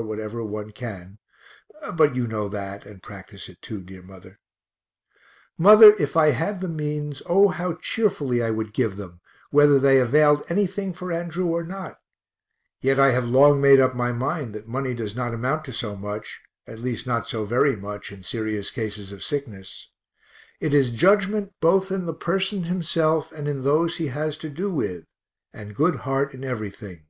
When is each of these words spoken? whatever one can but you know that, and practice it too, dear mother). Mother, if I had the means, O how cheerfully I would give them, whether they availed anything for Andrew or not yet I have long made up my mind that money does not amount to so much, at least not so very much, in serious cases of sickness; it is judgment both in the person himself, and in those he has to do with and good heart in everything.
whatever 0.00 0.40
one 0.44 0.70
can 0.70 1.18
but 1.94 2.14
you 2.14 2.28
know 2.28 2.48
that, 2.48 2.86
and 2.86 3.02
practice 3.02 3.48
it 3.48 3.60
too, 3.60 3.82
dear 3.82 4.02
mother). 4.02 4.38
Mother, 5.58 5.94
if 5.98 6.16
I 6.16 6.30
had 6.30 6.60
the 6.60 6.68
means, 6.68 7.22
O 7.26 7.48
how 7.48 7.74
cheerfully 7.74 8.40
I 8.40 8.50
would 8.52 8.72
give 8.72 8.94
them, 8.94 9.20
whether 9.50 9.80
they 9.80 9.98
availed 9.98 10.44
anything 10.48 10.92
for 10.94 11.10
Andrew 11.10 11.46
or 11.46 11.64
not 11.64 11.98
yet 12.80 13.00
I 13.00 13.10
have 13.10 13.24
long 13.24 13.60
made 13.60 13.80
up 13.80 13.96
my 13.96 14.12
mind 14.12 14.54
that 14.54 14.68
money 14.68 14.94
does 14.94 15.16
not 15.16 15.34
amount 15.34 15.64
to 15.64 15.72
so 15.72 15.96
much, 15.96 16.40
at 16.68 16.78
least 16.78 17.04
not 17.08 17.26
so 17.28 17.44
very 17.44 17.74
much, 17.74 18.12
in 18.12 18.22
serious 18.22 18.70
cases 18.70 19.10
of 19.10 19.24
sickness; 19.24 19.90
it 20.60 20.72
is 20.72 20.92
judgment 20.92 21.52
both 21.60 21.90
in 21.90 22.06
the 22.06 22.14
person 22.14 22.62
himself, 22.62 23.32
and 23.32 23.48
in 23.48 23.64
those 23.64 23.96
he 23.96 24.06
has 24.06 24.38
to 24.38 24.48
do 24.50 24.72
with 24.72 25.02
and 25.52 25.74
good 25.74 25.96
heart 25.96 26.32
in 26.32 26.44
everything. 26.44 27.06